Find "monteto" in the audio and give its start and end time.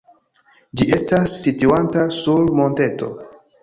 2.65-3.17